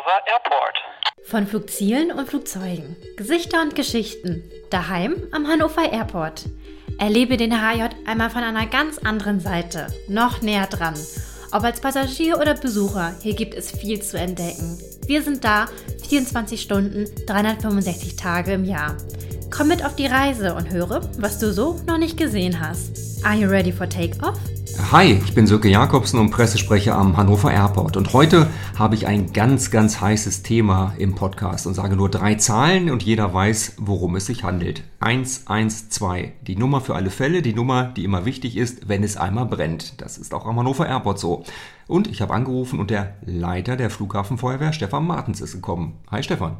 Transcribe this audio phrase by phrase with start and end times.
[0.00, 0.76] Hannover Airport.
[1.24, 6.44] Von Flugzielen und Flugzeugen, Gesichter und Geschichten, daheim am Hannover Airport.
[6.98, 10.94] Erlebe den HJ einmal von einer ganz anderen Seite, noch näher dran.
[11.52, 14.78] Ob als Passagier oder Besucher, hier gibt es viel zu entdecken.
[15.06, 15.66] Wir sind da
[16.08, 18.96] 24 Stunden, 365 Tage im Jahr.
[19.50, 23.24] Komm mit auf die Reise und höre, was du so noch nicht gesehen hast.
[23.24, 24.38] Are you ready for takeoff?
[24.92, 27.96] Hi, ich bin Sönke Jakobsen und Pressesprecher am Hannover Airport.
[27.96, 32.34] Und heute habe ich ein ganz, ganz heißes Thema im Podcast und sage nur drei
[32.34, 34.82] Zahlen und jeder weiß, worum es sich handelt.
[34.98, 39.46] 112, die Nummer für alle Fälle, die Nummer, die immer wichtig ist, wenn es einmal
[39.46, 40.00] brennt.
[40.00, 41.44] Das ist auch am Hannover Airport so.
[41.86, 46.00] Und ich habe angerufen und der Leiter der Flughafenfeuerwehr, Stefan Martens, ist gekommen.
[46.10, 46.56] Hi Stefan.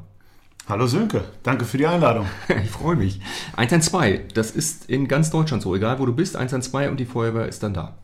[0.69, 2.27] Hallo Sönke, danke für die Einladung.
[2.63, 3.21] Ich freue mich.
[3.57, 7.49] 112, das ist in ganz Deutschland so, egal wo du bist, 112 und die Feuerwehr
[7.49, 7.97] ist dann da.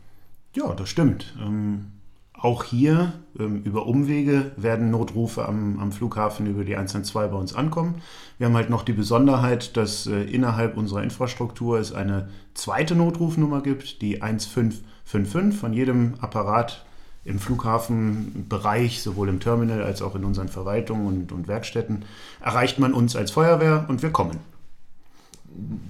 [0.56, 1.34] Ja, das stimmt.
[1.38, 1.92] Ähm,
[2.32, 7.54] auch hier ähm, über Umwege werden Notrufe am, am, Flughafen über die 112 bei uns
[7.54, 7.96] ankommen.
[8.38, 13.60] Wir haben halt noch die Besonderheit, dass äh, innerhalb unserer Infrastruktur es eine zweite Notrufnummer
[13.60, 16.86] gibt, die 1555 von jedem Apparat
[17.24, 22.06] im Flughafenbereich, sowohl im Terminal als auch in unseren Verwaltungen und, und Werkstätten,
[22.40, 24.38] erreicht man uns als Feuerwehr und wir kommen.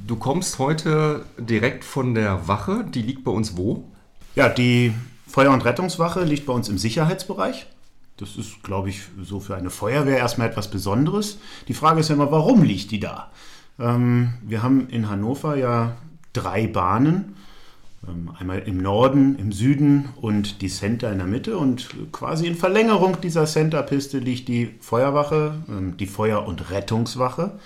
[0.09, 3.93] Du kommst heute direkt von der Wache, die liegt bei uns wo?
[4.37, 4.93] Ja, die
[5.27, 7.67] Feuer- und Rettungswache liegt bei uns im Sicherheitsbereich.
[8.19, 11.39] Das ist, glaube ich, so für eine Feuerwehr erstmal etwas Besonderes.
[11.69, 13.31] Die Frage ist ja immer, warum liegt die da?
[13.79, 15.97] Ähm, wir haben in Hannover ja
[16.35, 17.37] drei Bahnen
[18.07, 21.57] ähm, einmal im Norden, im Süden und die Center in der Mitte.
[21.57, 27.59] Und quasi in Verlängerung dieser Centerpiste liegt die Feuerwache, ähm, die Feuer- und Rettungswache.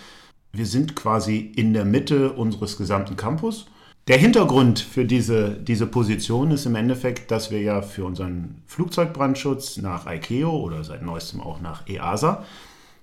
[0.52, 3.66] Wir sind quasi in der Mitte unseres gesamten Campus.
[4.08, 9.76] Der Hintergrund für diese, diese Position ist im Endeffekt, dass wir ja für unseren Flugzeugbrandschutz
[9.76, 12.44] nach ICAO oder seit neuestem auch nach EASA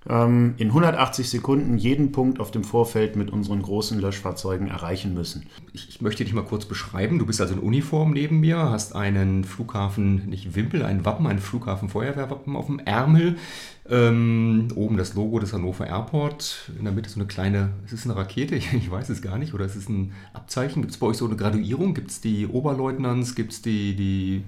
[0.09, 5.47] ähm, in 180 Sekunden jeden Punkt auf dem Vorfeld mit unseren großen Löschfahrzeugen erreichen müssen.
[5.73, 7.19] Ich, ich, möchte dich mal kurz beschreiben.
[7.19, 11.39] Du bist also in Uniform neben mir, hast einen Flughafen, nicht Wimpel, ein Wappen, ein
[11.39, 13.37] Flughafen-Feuerwehrwappen auf dem Ärmel.
[13.89, 16.71] Ähm, oben das Logo des Hannover Airport.
[16.77, 18.55] In der Mitte so eine kleine, ist es eine Rakete?
[18.77, 19.53] Ich, weiß es gar nicht.
[19.53, 20.81] Oder ist es ein Abzeichen?
[20.81, 21.93] Gibt es bei euch so eine Graduierung?
[21.93, 23.35] Gibt es die Oberleutnants?
[23.35, 24.43] Gibt es die, die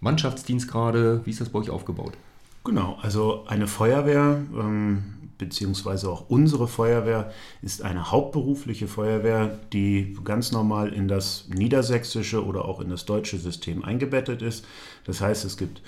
[0.00, 1.20] Mannschaftsdienstgrade?
[1.24, 2.14] Wie ist das bei euch aufgebaut?
[2.64, 5.02] Genau, also eine Feuerwehr, ähm,
[5.36, 12.64] beziehungsweise auch unsere Feuerwehr, ist eine hauptberufliche Feuerwehr, die ganz normal in das niedersächsische oder
[12.64, 14.64] auch in das deutsche System eingebettet ist.
[15.04, 15.82] Das heißt, es gibt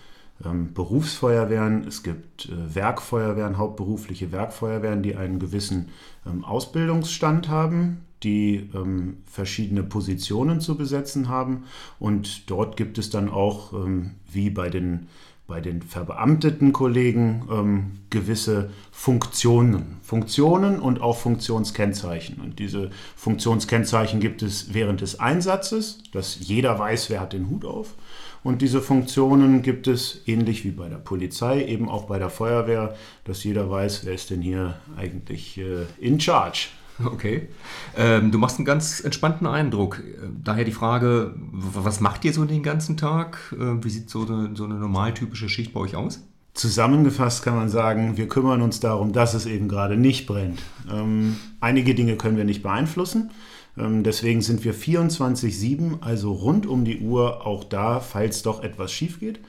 [0.44, 5.90] ähm, Berufsfeuerwehren, es gibt äh, Werkfeuerwehren, hauptberufliche Werkfeuerwehren, die einen gewissen
[6.26, 11.64] ähm, Ausbildungsstand haben, die ähm, verschiedene Positionen zu besetzen haben.
[12.00, 15.06] Und dort gibt es dann auch, ähm, wie bei den
[15.46, 19.98] bei den verbeamteten Kollegen ähm, gewisse Funktionen.
[20.02, 22.40] Funktionen und auch Funktionskennzeichen.
[22.40, 27.64] Und diese Funktionskennzeichen gibt es während des Einsatzes, dass jeder weiß, wer hat den Hut
[27.64, 27.94] auf.
[28.42, 32.94] Und diese Funktionen gibt es ähnlich wie bei der Polizei, eben auch bei der Feuerwehr,
[33.24, 36.68] dass jeder weiß, wer ist denn hier eigentlich äh, in charge.
[37.04, 37.48] Okay.
[37.96, 40.02] Ähm, du machst einen ganz entspannten Eindruck.
[40.42, 43.52] Daher die Frage, was macht ihr so den ganzen Tag?
[43.52, 46.20] Äh, wie sieht so eine, so eine normaltypische Schicht bei euch aus?
[46.54, 50.62] Zusammengefasst kann man sagen, wir kümmern uns darum, dass es eben gerade nicht brennt.
[50.88, 53.32] Ähm, einige Dinge können wir nicht beeinflussen.
[53.76, 58.92] Ähm, deswegen sind wir 24-7, also rund um die Uhr, auch da, falls doch etwas
[58.92, 59.40] schief geht.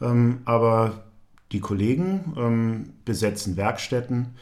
[0.00, 1.04] Ähm, aber
[1.52, 4.34] die Kollegen ähm, besetzen Werkstätten, ähm,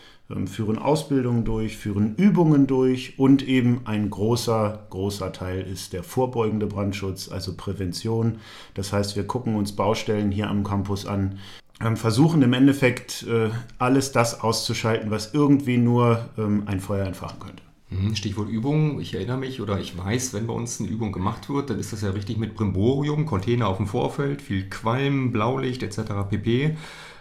[0.46, 6.66] führen Ausbildungen durch, führen Übungen durch und eben ein großer, großer Teil ist der vorbeugende
[6.66, 8.38] Brandschutz, also Prävention.
[8.74, 11.38] Das heißt, wir gucken uns Baustellen hier am Campus an,
[11.80, 17.40] ähm, versuchen im Endeffekt äh, alles das auszuschalten, was irgendwie nur ähm, ein Feuer entfachen
[17.40, 17.62] könnte.
[17.90, 19.00] Mhm, Stichwort Übung.
[19.00, 21.92] Ich erinnere mich oder ich weiß, wenn bei uns eine Übung gemacht wird, dann ist
[21.92, 26.28] das ja richtig mit Brimborium, Container auf dem Vorfeld, viel Qualm, Blaulicht etc.
[26.30, 26.76] pp.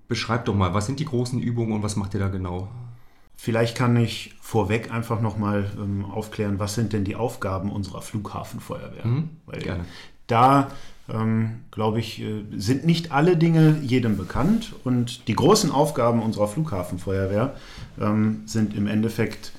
[0.08, 2.70] Beschreibt doch mal, was sind die großen Übungen und was macht ihr da genau?
[3.36, 9.06] Vielleicht kann ich vorweg einfach nochmal ähm, aufklären, was sind denn die Aufgaben unserer Flughafenfeuerwehr?
[9.06, 9.86] Mhm, Weil gerne.
[10.28, 10.72] Da,
[11.10, 14.74] ähm, glaube ich, äh, sind nicht alle Dinge jedem bekannt.
[14.84, 17.56] Und die großen Aufgaben unserer Flughafenfeuerwehr
[18.00, 19.52] ähm, sind im Endeffekt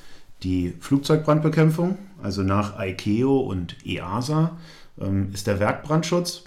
[0.42, 4.56] die Flugzeugbrandbekämpfung, also nach ICAO und EASA
[5.00, 6.44] ähm, ist der Werkbrandschutz.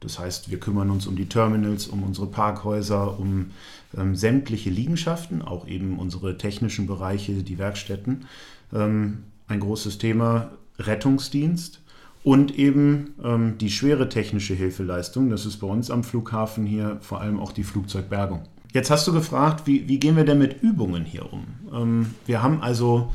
[0.00, 3.50] Das heißt, wir kümmern uns um die Terminals, um unsere Parkhäuser, um
[3.96, 8.26] ähm, sämtliche Liegenschaften, auch eben unsere technischen Bereiche, die Werkstätten.
[8.72, 11.80] Ähm, ein großes Thema Rettungsdienst
[12.22, 15.30] und eben ähm, die schwere technische Hilfeleistung.
[15.30, 18.42] Das ist bei uns am Flughafen hier vor allem auch die Flugzeugbergung.
[18.72, 21.46] Jetzt hast du gefragt, wie, wie gehen wir denn mit Übungen hier um?
[21.72, 23.12] Ähm, wir haben also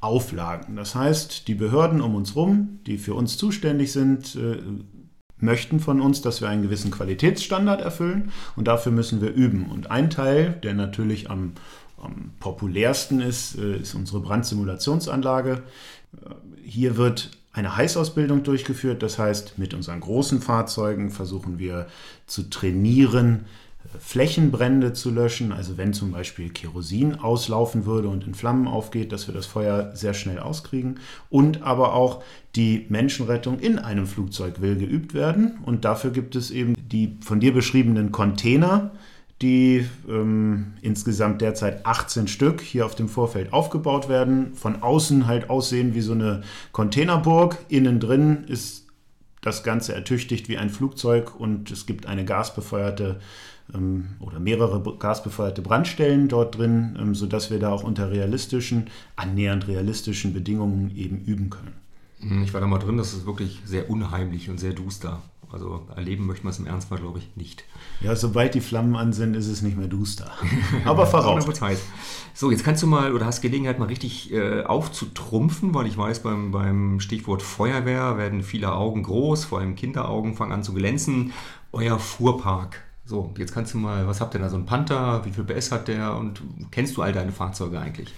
[0.00, 0.76] Auflagen.
[0.76, 4.58] Das heißt, die Behörden um uns herum, die für uns zuständig sind, äh,
[5.42, 9.66] möchten von uns, dass wir einen gewissen Qualitätsstandard erfüllen und dafür müssen wir üben.
[9.66, 11.52] Und ein Teil, der natürlich am,
[12.00, 15.62] am populärsten ist, äh, ist unsere Brandsimulationsanlage.
[16.14, 16.30] Äh,
[16.64, 21.86] hier wird eine Heißausbildung durchgeführt, das heißt, mit unseren großen Fahrzeugen versuchen wir
[22.26, 23.44] zu trainieren,
[23.98, 25.52] Flächenbrände zu löschen.
[25.52, 29.90] Also wenn zum Beispiel Kerosin auslaufen würde und in Flammen aufgeht, dass wir das Feuer
[29.94, 31.00] sehr schnell auskriegen.
[31.30, 32.22] Und aber auch
[32.56, 35.58] die Menschenrettung in einem Flugzeug will geübt werden.
[35.64, 38.92] Und dafür gibt es eben die von dir beschriebenen Container,
[39.40, 44.54] die ähm, insgesamt derzeit 18 Stück hier auf dem Vorfeld aufgebaut werden.
[44.54, 46.42] Von außen halt aussehen wie so eine
[46.72, 47.58] Containerburg.
[47.68, 48.82] Innen drin ist
[49.42, 53.20] das Ganze ertüchtigt wie ein Flugzeug und es gibt eine gasbefeuerte
[54.20, 60.32] oder mehrere gasbefeuerte Brandstellen dort drin, ähm, sodass wir da auch unter realistischen, annähernd realistischen
[60.34, 61.72] Bedingungen eben üben können.
[62.20, 65.22] Mhm, ich war da mal drin, das ist wirklich sehr unheimlich und sehr duster.
[65.52, 67.64] Also erleben möchte man es im Ernstfall, glaube ich, nicht.
[68.00, 70.30] Ja, sobald die Flammen an sind, ist es nicht mehr duster.
[70.86, 71.44] Aber voraus.
[72.32, 76.22] so, jetzt kannst du mal oder hast Gelegenheit, mal richtig äh, aufzutrumpfen, weil ich weiß,
[76.22, 81.32] beim, beim Stichwort Feuerwehr werden viele Augen groß, vor allem Kinderaugen fangen an zu glänzen.
[81.70, 85.32] Euer Fuhrpark, so, jetzt kannst du mal, was habt ihr da, so ein Panther, wie
[85.32, 86.40] viel PS hat der und
[86.70, 88.14] kennst du all deine Fahrzeuge eigentlich?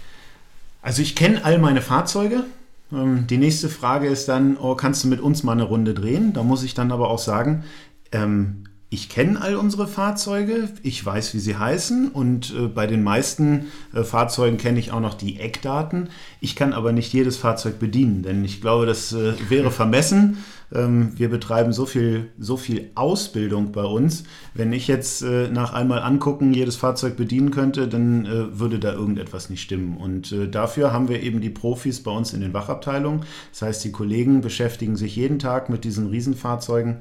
[0.82, 2.44] Also ich kenne all meine Fahrzeuge.
[2.92, 6.32] Ähm, die nächste Frage ist dann, oh, kannst du mit uns mal eine Runde drehen?
[6.34, 7.64] Da muss ich dann aber auch sagen,
[8.12, 8.64] ähm,
[8.94, 13.66] ich kenne all unsere Fahrzeuge, ich weiß, wie sie heißen und äh, bei den meisten
[13.92, 16.10] äh, Fahrzeugen kenne ich auch noch die Eckdaten.
[16.40, 20.38] Ich kann aber nicht jedes Fahrzeug bedienen, denn ich glaube, das äh, wäre vermessen.
[20.72, 24.24] Ähm, wir betreiben so viel, so viel Ausbildung bei uns.
[24.54, 28.92] Wenn ich jetzt äh, nach einmal angucken jedes Fahrzeug bedienen könnte, dann äh, würde da
[28.92, 29.96] irgendetwas nicht stimmen.
[29.96, 33.22] Und äh, dafür haben wir eben die Profis bei uns in den Wachabteilungen.
[33.50, 36.98] Das heißt, die Kollegen beschäftigen sich jeden Tag mit diesen Riesenfahrzeugen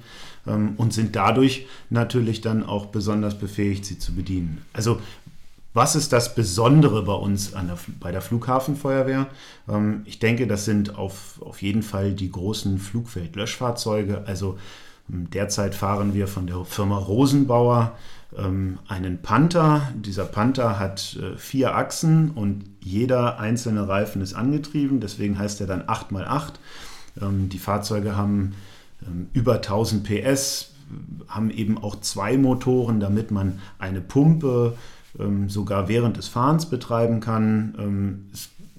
[0.47, 4.63] ähm, und sind dadurch natürlich dann auch besonders befähigt, sie zu bedienen.
[4.73, 4.99] Also
[5.73, 9.27] was ist das Besondere bei uns der, bei der Flughafenfeuerwehr?
[9.67, 14.23] Ähm, ich denke, das sind auf, auf jeden Fall die großen Flugfeldlöschfahrzeuge.
[14.27, 14.59] Also
[15.11, 17.97] ähm, derzeit fahren wir von der Firma Rosenbauer
[18.37, 19.91] ähm, einen Panther.
[19.95, 24.99] Dieser Panther hat äh, vier Achsen und jeder einzelne Reifen ist angetrieben.
[24.99, 26.53] Deswegen heißt er dann 8x8.
[27.15, 28.53] die Fahrzeuge haben
[29.33, 30.71] über 1000 PS,
[31.27, 34.75] haben eben auch zwei Motoren, damit man eine Pumpe
[35.19, 37.75] ähm, sogar während des Fahrens betreiben kann.
[37.79, 38.25] Ähm,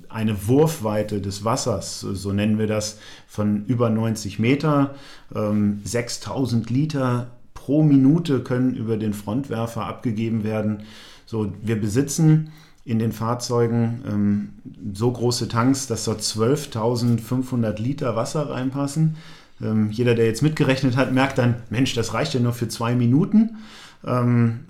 [0.09, 4.95] eine Wurfweite des Wassers, so nennen wir das, von über 90 Meter.
[5.35, 10.85] Ähm, 6000 Liter pro Minute können über den Frontwerfer abgegeben werden.
[11.27, 12.53] So, wir besitzen
[12.85, 14.49] in den Fahrzeugen ähm,
[14.93, 19.17] so große Tanks, dass dort 12.500 Liter Wasser reinpassen.
[19.61, 22.95] Ähm, jeder, der jetzt mitgerechnet hat, merkt dann, Mensch, das reicht ja nur für zwei
[22.95, 23.59] Minuten.
[24.05, 24.61] Ähm,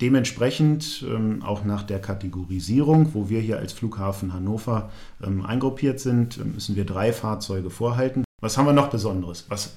[0.00, 4.90] Dementsprechend ähm, auch nach der Kategorisierung, wo wir hier als Flughafen Hannover
[5.20, 8.22] ähm, eingruppiert sind, ähm, müssen wir drei Fahrzeuge vorhalten.
[8.40, 9.46] Was haben wir noch Besonderes?
[9.48, 9.74] Was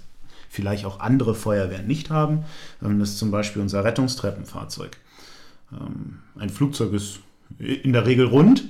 [0.47, 2.43] vielleicht auch andere Feuerwehren nicht haben,
[2.83, 4.97] ähm, das ist zum Beispiel unser Rettungstreppenfahrzeug.
[6.37, 7.21] Ein Flugzeug ist
[7.57, 8.65] in der Regel rund.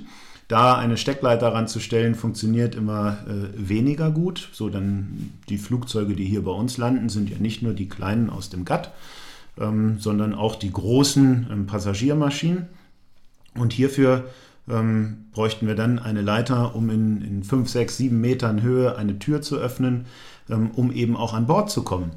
[0.52, 4.50] Da eine Steckleiter ranzustellen, funktioniert immer äh, weniger gut.
[4.52, 8.28] So dann die Flugzeuge, die hier bei uns landen, sind ja nicht nur die kleinen
[8.28, 8.90] aus dem GATT,
[9.58, 12.66] ähm, sondern auch die großen ähm, Passagiermaschinen.
[13.54, 14.26] Und hierfür
[14.68, 19.18] ähm, bräuchten wir dann eine Leiter, um in, in 5, 6, 7 Metern Höhe eine
[19.18, 20.04] Tür zu öffnen,
[20.50, 22.10] ähm, um eben auch an Bord zu kommen.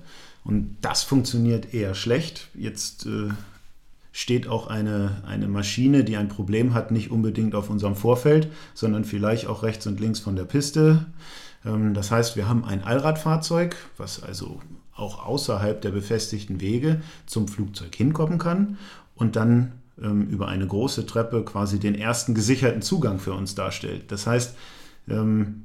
[0.44, 2.50] Und das funktioniert eher schlecht.
[2.54, 3.30] Jetzt äh,
[4.16, 9.04] steht auch eine, eine Maschine, die ein Problem hat, nicht unbedingt auf unserem Vorfeld, sondern
[9.04, 11.06] vielleicht auch rechts und links von der Piste.
[11.66, 14.62] Ähm, das heißt, wir haben ein Allradfahrzeug, was also
[14.96, 18.78] auch außerhalb der befestigten Wege zum Flugzeug hinkommen kann
[19.16, 24.14] und dann ähm, über eine große Treppe quasi den ersten gesicherten Zugang für uns darstellt.
[24.14, 24.56] Das heißt,
[25.10, 25.64] ähm,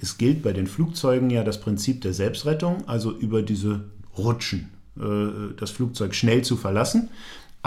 [0.00, 3.84] es gilt bei den Flugzeugen ja das Prinzip der Selbstrettung, also über diese
[4.18, 7.10] Rutschen äh, das Flugzeug schnell zu verlassen.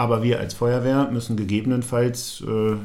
[0.00, 2.76] Aber wir als Feuerwehr müssen gegebenenfalls äh,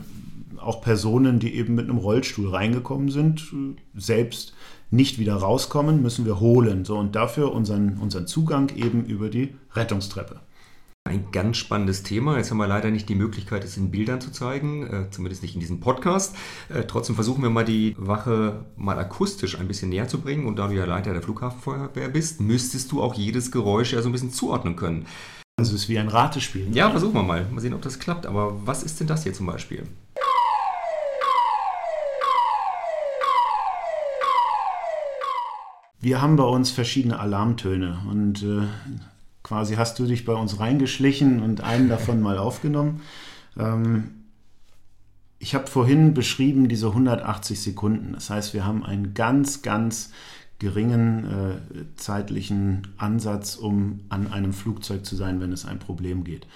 [0.60, 4.54] auch Personen, die eben mit einem Rollstuhl reingekommen sind, äh, selbst
[4.92, 6.84] nicht wieder rauskommen, müssen wir holen.
[6.84, 10.42] So, und dafür unseren, unseren Zugang eben über die Rettungstreppe.
[11.06, 12.36] Ein ganz spannendes Thema.
[12.36, 15.54] Jetzt haben wir leider nicht die Möglichkeit, es in Bildern zu zeigen, äh, zumindest nicht
[15.54, 16.36] in diesem Podcast.
[16.68, 20.46] Äh, trotzdem versuchen wir mal die Wache mal akustisch ein bisschen näher zu bringen.
[20.46, 24.10] Und da du ja Leiter der Flughafenfeuerwehr bist, müsstest du auch jedes Geräusch ja so
[24.10, 25.06] ein bisschen zuordnen können.
[25.58, 26.76] Also es ist wie ein Ratespiel.
[26.76, 27.46] Ja, versuchen wir mal.
[27.50, 28.26] Mal sehen, ob das klappt.
[28.26, 29.88] Aber was ist denn das hier zum Beispiel?
[36.02, 38.68] Wir haben bei uns verschiedene Alarmtöne und äh,
[39.44, 43.02] quasi hast du dich bei uns reingeschlichen und einen davon mal aufgenommen.
[43.58, 44.26] Ähm,
[45.40, 48.12] ich habe vorhin beschrieben diese 180 Sekunden.
[48.14, 50.12] Das heißt, wir haben einen ganz, ganz
[50.60, 56.48] geringen äh, zeitlichen Ansatz, um an einem Flugzeug zu sein, wenn es ein Problem geht.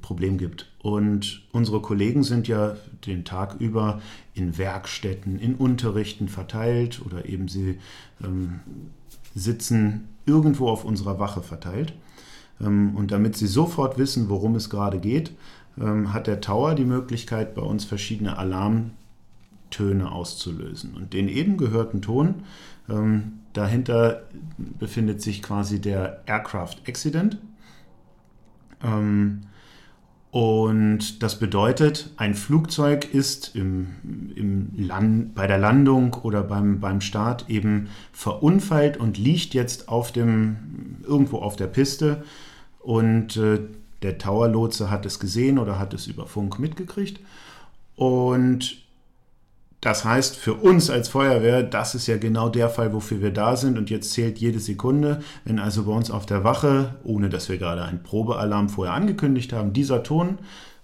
[0.00, 0.70] Problem gibt.
[0.82, 4.00] Und unsere Kollegen sind ja den Tag über
[4.32, 7.78] in Werkstätten, in Unterrichten verteilt oder eben sie
[8.22, 8.60] ähm,
[9.34, 11.92] sitzen irgendwo auf unserer Wache verteilt.
[12.60, 15.32] Ähm, und damit sie sofort wissen, worum es gerade geht,
[15.78, 20.94] ähm, hat der Tower die Möglichkeit, bei uns verschiedene Alarmtöne auszulösen.
[20.94, 22.36] Und den eben gehörten Ton
[22.88, 24.24] ähm, dahinter
[24.56, 27.38] befindet sich quasi der Aircraft Accident.
[28.82, 29.42] Ähm,
[30.30, 33.86] und das bedeutet, ein Flugzeug ist im,
[34.34, 40.10] im Land, bei der Landung oder beim, beim Start eben verunfallt und liegt jetzt auf
[40.10, 42.24] dem, irgendwo auf der Piste.
[42.80, 43.60] Und äh,
[44.02, 47.20] der Tower-Lotse hat es gesehen oder hat es über Funk mitgekriegt.
[47.94, 48.83] Und
[49.84, 53.54] das heißt, für uns als Feuerwehr, das ist ja genau der Fall, wofür wir da
[53.54, 53.76] sind.
[53.76, 55.20] Und jetzt zählt jede Sekunde.
[55.44, 59.52] Wenn also bei uns auf der Wache, ohne dass wir gerade einen Probealarm vorher angekündigt
[59.52, 60.38] haben, dieser Ton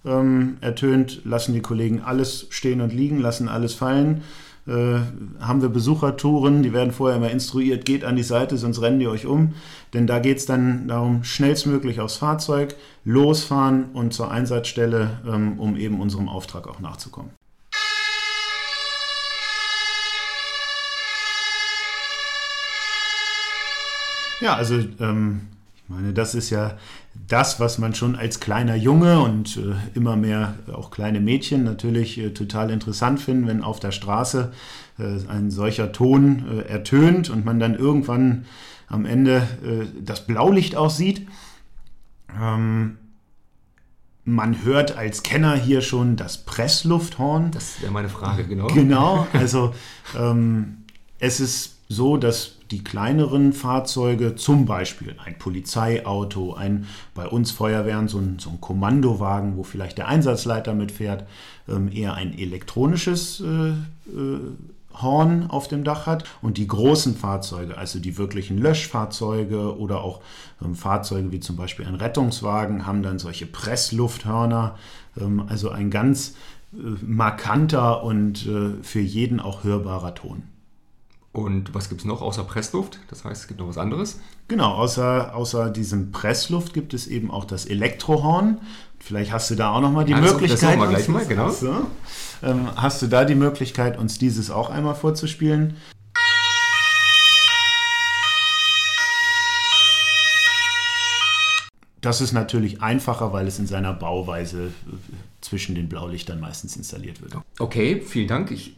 [0.05, 4.21] ähm, ertönt, lassen die Kollegen alles stehen und liegen, lassen alles fallen.
[4.67, 4.99] Äh,
[5.39, 9.07] haben wir Besuchertouren, die werden vorher immer instruiert, geht an die Seite, sonst rennen die
[9.07, 9.55] euch um.
[9.95, 15.75] Denn da geht es dann darum, schnellstmöglich aufs Fahrzeug, losfahren und zur Einsatzstelle, ähm, um
[15.75, 17.31] eben unserem Auftrag auch nachzukommen.
[24.41, 25.41] Ja, also ähm,
[25.75, 26.77] ich meine, das ist ja
[27.27, 32.17] das, was man schon als kleiner Junge und äh, immer mehr auch kleine Mädchen natürlich
[32.17, 34.51] äh, total interessant finden, wenn auf der Straße
[34.99, 38.45] äh, ein solcher Ton äh, ertönt und man dann irgendwann
[38.87, 41.27] am Ende äh, das Blaulicht auch sieht.
[42.39, 42.97] Ähm,
[44.23, 47.51] man hört als Kenner hier schon das Presslufthorn.
[47.51, 48.67] Das wäre meine Frage, genau.
[48.67, 49.73] Genau, also
[50.17, 50.77] ähm,
[51.19, 58.07] es ist so, dass die kleineren Fahrzeuge, zum Beispiel ein Polizeiauto, ein bei uns Feuerwehren
[58.07, 61.25] so ein, so ein Kommandowagen, wo vielleicht der Einsatzleiter mitfährt,
[61.67, 64.39] ähm, eher ein elektronisches äh, äh,
[64.93, 70.21] Horn auf dem Dach hat und die großen Fahrzeuge, also die wirklichen Löschfahrzeuge oder auch
[70.63, 74.75] ähm, Fahrzeuge wie zum Beispiel ein Rettungswagen, haben dann solche Presslufthörner,
[75.19, 76.35] ähm, also ein ganz
[76.73, 80.43] äh, markanter und äh, für jeden auch hörbarer Ton.
[81.33, 82.99] Und was gibt es noch außer Pressluft?
[83.09, 84.19] Das heißt, es gibt noch was anderes?
[84.49, 88.59] Genau, außer, außer diesem Pressluft gibt es eben auch das Elektrohorn.
[88.99, 90.61] Vielleicht hast du da auch nochmal die also, Möglichkeit.
[90.61, 91.45] Das wir gleich mal, genau.
[91.45, 91.87] Hast du,
[92.43, 95.77] ähm, hast du da die Möglichkeit, uns dieses auch einmal vorzuspielen?
[102.01, 104.71] Das ist natürlich einfacher, weil es in seiner Bauweise äh,
[105.39, 107.37] zwischen den Blaulichtern meistens installiert wird.
[107.57, 108.51] Okay, vielen Dank.
[108.51, 108.75] Ich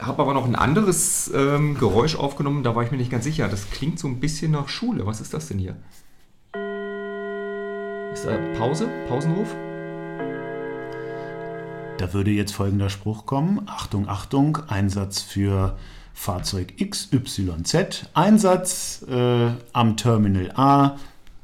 [0.00, 3.48] habe aber noch ein anderes ähm, Geräusch aufgenommen, da war ich mir nicht ganz sicher.
[3.48, 5.06] Das klingt so ein bisschen nach Schule.
[5.06, 5.76] Was ist das denn hier?
[8.12, 8.88] Ist da Pause?
[9.08, 9.54] Pausenruf?
[11.98, 13.62] Da würde jetzt folgender Spruch kommen.
[13.66, 15.76] Achtung, Achtung, Einsatz für
[16.14, 18.06] Fahrzeug XYZ.
[18.14, 20.96] Einsatz äh, am Terminal A,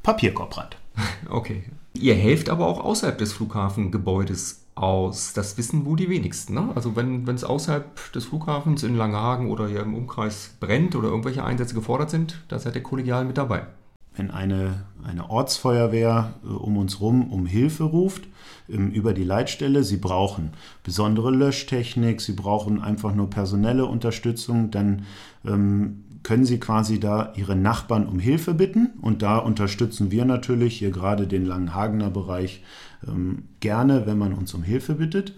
[0.02, 0.76] Papierkorbrand.
[1.28, 1.64] Okay.
[1.94, 5.32] Ihr helft aber auch außerhalb des Flughafengebäudes aus.
[5.32, 6.54] Das wissen wohl die wenigsten.
[6.54, 6.70] Ne?
[6.74, 11.44] Also wenn es außerhalb des Flughafens in Langenhagen oder hier im Umkreis brennt oder irgendwelche
[11.44, 13.66] Einsätze gefordert sind, da seid ihr kollegial mit dabei.
[14.14, 18.28] Wenn eine, eine Ortsfeuerwehr äh, um uns rum um Hilfe ruft,
[18.68, 20.52] ähm, über die Leitstelle, sie brauchen
[20.82, 25.04] besondere Löschtechnik, sie brauchen einfach nur personelle Unterstützung, dann
[25.44, 28.94] ähm, können Sie quasi da Ihre Nachbarn um Hilfe bitten.
[29.00, 32.64] Und da unterstützen wir natürlich hier gerade den Langenhagener Bereich
[33.06, 35.34] ähm, gerne, wenn man uns um Hilfe bittet.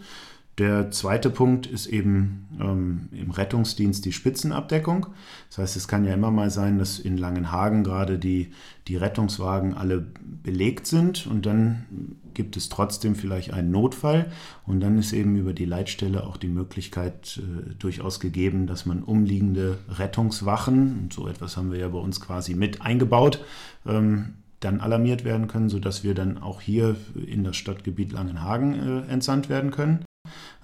[0.58, 5.06] Der zweite Punkt ist eben ähm, im Rettungsdienst die Spitzenabdeckung.
[5.48, 8.50] Das heißt, es kann ja immer mal sein, dass in Langenhagen gerade die,
[8.88, 10.04] die Rettungswagen alle
[10.42, 14.32] belegt sind und dann gibt es trotzdem vielleicht einen Notfall
[14.66, 19.04] und dann ist eben über die Leitstelle auch die Möglichkeit äh, durchaus gegeben, dass man
[19.04, 23.44] umliegende Rettungswachen, und so etwas haben wir ja bei uns quasi mit eingebaut,
[23.86, 29.12] ähm, dann alarmiert werden können, sodass wir dann auch hier in das Stadtgebiet Langenhagen äh,
[29.12, 30.04] entsandt werden können.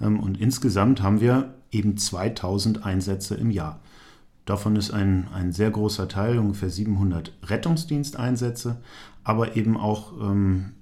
[0.05, 3.81] Ähm, und insgesamt haben wir eben 2000 Einsätze im Jahr.
[4.45, 8.77] Davon ist ein, ein sehr großer Teil, ungefähr 700 Rettungsdiensteinsätze,
[9.25, 10.73] aber eben auch ähm,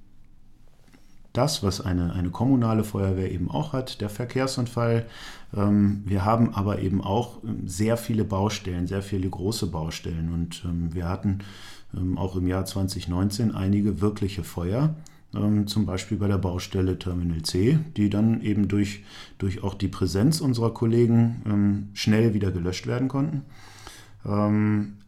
[1.33, 5.07] das, was eine, eine kommunale Feuerwehr eben auch hat, der Verkehrsunfall.
[5.55, 10.33] Ähm, wir haben aber eben auch ähm, sehr viele Baustellen, sehr viele große Baustellen.
[10.33, 11.38] Und ähm, wir hatten
[11.97, 14.95] ähm, auch im Jahr 2019 einige wirkliche Feuer
[15.67, 19.03] zum Beispiel bei der Baustelle Terminal C, die dann eben durch,
[19.39, 23.43] durch auch die Präsenz unserer Kollegen ähm, schnell wieder gelöscht werden konnten.
[24.27, 24.99] Ähm,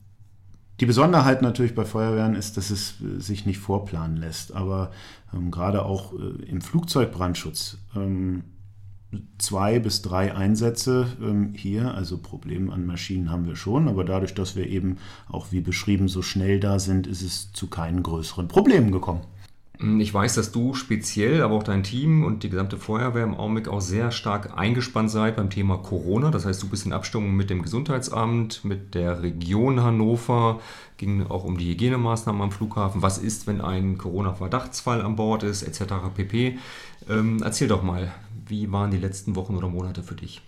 [0.80, 4.90] die Besonderheit natürlich bei Feuerwehren ist, dass es äh, sich nicht vorplanen lässt, aber
[5.32, 8.44] ähm, gerade auch äh, im Flugzeugbrandschutz ähm,
[9.38, 14.34] zwei bis drei Einsätze ähm, hier, also Probleme an Maschinen haben wir schon, aber dadurch,
[14.34, 14.96] dass wir eben
[15.28, 19.22] auch wie beschrieben so schnell da sind, ist es zu keinen größeren Problemen gekommen.
[19.84, 23.34] Hm, ich weiß, dass du speziell, aber auch dein Team und die gesamte Feuerwehr im
[23.34, 26.30] Augenblick auch sehr stark eingespannt seid beim Thema Corona.
[26.30, 30.60] Das heißt, du bist in Abstimmung mit dem Gesundheitsamt, mit der Region Hannover,
[30.96, 33.02] ging auch um die Hygienemaßnahmen am Flughafen.
[33.02, 35.94] Was ist, wenn ein Corona-Verdachtsfall an Bord ist, etc.
[36.14, 36.58] pp.
[37.10, 38.10] Ähm, erzähl doch mal,
[38.46, 40.40] wie waren die letzten Wochen oder Monate für dich?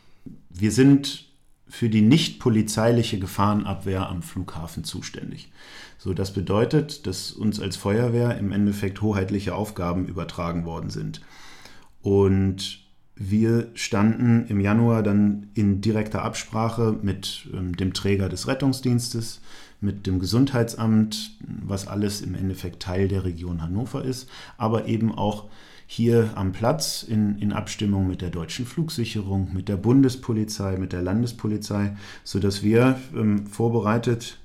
[0.49, 1.25] Wir sind
[1.68, 5.50] für die nicht polizeiliche Gefahrenabwehr am Flughafen zuständig.
[5.99, 11.20] So, das bedeutet, dass uns als Feuerwehr im Endeffekt hoheitliche Aufgaben übertragen worden sind.
[12.02, 19.40] Und wir standen im Januar dann in direkter Absprache mit ähm, dem Träger des Rettungsdienstes,
[19.80, 25.49] mit dem Gesundheitsamt, was alles im Endeffekt Teil der Region Hannover ist, aber eben auch
[25.87, 31.02] hier am Platz in, in Abstimmung mit der deutschen Flugsicherung, mit der Bundespolizei, mit der
[31.02, 34.38] Landespolizei, sodass wir ähm, vorbereitet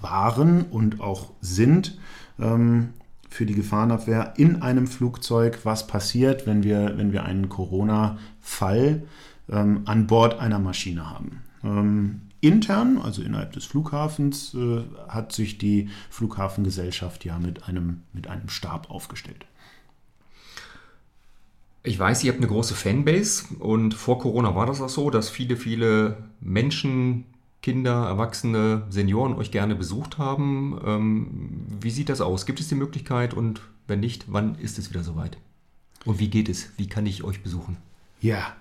[0.00, 1.98] waren und auch sind
[2.38, 2.90] ähm,
[3.28, 9.02] für die Gefahrenabwehr in einem Flugzeug, was passiert, wenn wir, wenn wir einen Corona-Fall
[9.50, 11.42] ähm, an Bord einer Maschine haben.
[11.64, 18.28] Ähm, intern, also innerhalb des Flughafens, äh, hat sich die Flughafengesellschaft ja mit einem, mit
[18.28, 19.46] einem Stab aufgestellt.
[21.86, 25.30] Ich weiß, ihr habt eine große Fanbase und vor Corona war das auch so, dass
[25.30, 27.26] viele, viele Menschen,
[27.62, 30.80] Kinder, Erwachsene, Senioren euch gerne besucht haben.
[30.84, 31.28] Ähm,
[31.80, 32.44] wie sieht das aus?
[32.44, 35.38] Gibt es die Möglichkeit und wenn nicht, wann ist es wieder soweit?
[36.04, 36.70] Und wie geht es?
[36.76, 37.76] Wie kann ich euch besuchen?
[38.20, 38.54] Ja,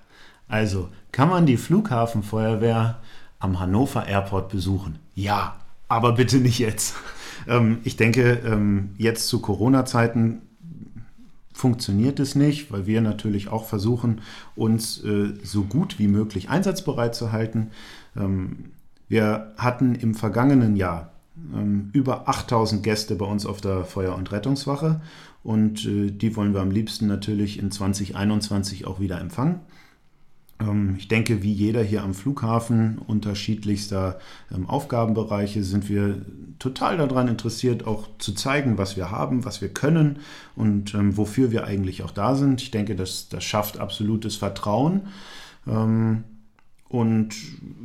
[0.48, 3.02] also kann man die Flughafenfeuerwehr
[3.40, 5.00] am Hannover Airport besuchen?
[5.16, 5.56] Ja,
[5.88, 6.94] aber bitte nicht jetzt.
[7.48, 10.42] Ähm, ich denke, ähm, jetzt zu Corona-Zeiten
[11.56, 14.20] funktioniert es nicht, weil wir natürlich auch versuchen,
[14.58, 17.72] uns äh, so gut wie möglich einsatzbereit zu halten.
[18.18, 18.66] Ähm,
[19.08, 21.14] wir hatten im vergangenen Jahr
[21.54, 25.00] ähm, über 8000 Gäste bei uns auf der Feuer- und Rettungswache
[25.44, 29.62] und äh, die wollen wir am liebsten natürlich in 2021 auch wieder empfangen.
[30.60, 34.20] Ähm, ich denke, wie jeder hier am Flughafen unterschiedlichster
[34.54, 36.22] ähm, Aufgabenbereiche sind wir
[36.60, 40.20] total daran interessiert, auch zu zeigen, was wir haben, was wir können
[40.56, 42.62] und ähm, wofür wir eigentlich auch da sind.
[42.62, 45.02] Ich denke, das, das schafft absolutes Vertrauen.
[46.88, 47.30] Und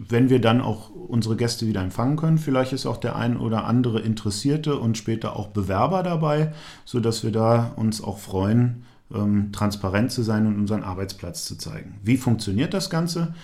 [0.08, 3.64] wenn wir dann auch unsere Gäste wieder empfangen können, vielleicht ist auch der ein oder
[3.64, 6.52] andere Interessierte und später auch Bewerber dabei,
[6.84, 11.96] sodass wir da uns auch freuen, ähm, transparent zu sein und unseren Arbeitsplatz zu zeigen.
[12.02, 13.34] Wie funktioniert das Ganze?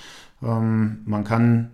[0.43, 1.71] Ähm, man kann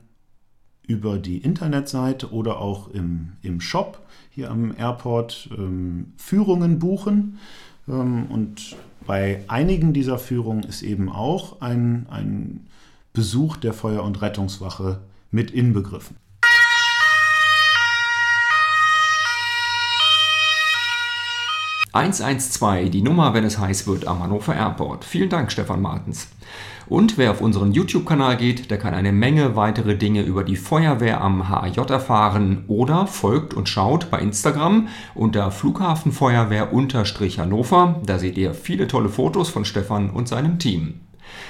[0.87, 4.01] über die Internetseite oder auch im, im Shop
[4.31, 7.39] hier am Airport ähm, Führungen buchen.
[7.89, 8.77] Ähm, und
[9.07, 12.67] bei einigen dieser Führungen ist eben auch ein, ein
[13.13, 15.01] Besuch der Feuer- und Rettungswache
[15.31, 16.17] mit inbegriffen.
[21.95, 25.05] 112, die Nummer, wenn es heiß wird, am Hannover Airport.
[25.05, 26.29] Vielen Dank, Stefan Martens.
[26.89, 31.21] Und wer auf unseren YouTube-Kanal geht, der kann eine Menge weitere Dinge über die Feuerwehr
[31.21, 38.01] am HAJ erfahren oder folgt und schaut bei Instagram unter Flughafenfeuerwehr-Hannover.
[38.07, 41.01] Da seht ihr viele tolle Fotos von Stefan und seinem Team.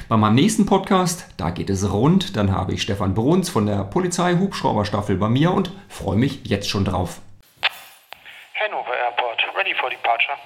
[0.09, 3.85] Bei meinem nächsten Podcast, da geht es rund, dann habe ich Stefan Bruns von der
[3.85, 7.21] Polizei Hubschrauberstaffel bei mir und freue mich jetzt schon drauf.
[9.73, 10.37] Ready for departure.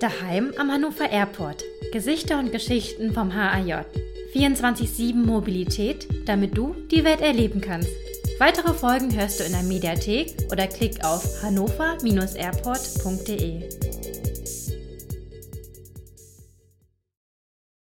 [0.00, 1.64] Daheim am Hannover Airport.
[1.92, 3.84] Gesichter und Geschichten vom HAJ.
[4.34, 7.90] 24-7 Mobilität, damit du die Welt erleben kannst.
[8.38, 14.19] Weitere Folgen hörst du in der Mediathek oder klick auf hannover-airport.de.